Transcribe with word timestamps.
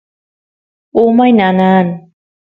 umay 1.03 1.27
nanan 1.37 1.87